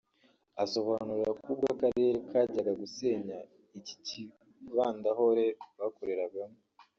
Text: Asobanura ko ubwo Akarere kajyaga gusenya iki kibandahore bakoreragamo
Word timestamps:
Asobanura 0.63 1.29
ko 1.41 1.45
ubwo 1.53 1.65
Akarere 1.73 2.09
kajyaga 2.29 2.71
gusenya 2.81 3.37
iki 3.79 3.95
kibandahore 4.05 5.45
bakoreragamo 5.79 6.57